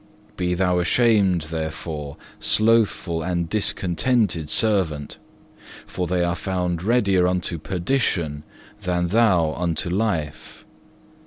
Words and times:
Be 0.35 0.55
thou 0.55 0.79
ashamed 0.79 1.43
therefore, 1.51 2.17
slothful 2.39 3.21
and 3.21 3.47
discontented 3.47 4.49
servant, 4.49 5.19
for 5.85 6.07
they 6.07 6.23
are 6.23 6.33
found 6.33 6.81
readier 6.81 7.27
unto 7.27 7.59
perdition 7.59 8.41
than 8.81 9.05
thou 9.09 9.53
unto 9.53 9.91
life. 9.91 10.65